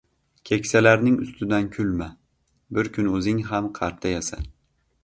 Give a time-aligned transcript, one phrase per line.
[0.43, 2.09] Keksalarning ustidan kulma—
[2.79, 4.53] bir kun o‘zing ham qartayasan.